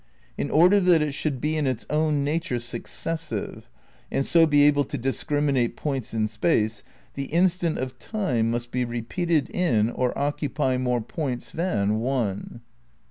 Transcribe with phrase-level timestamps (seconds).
[0.35, 3.69] In order that it should be in its own nature successive
[4.11, 6.81] and so be able to dis criminate points in Space,
[7.13, 12.61] the instant of Time must be repeated in or occupy more points than one."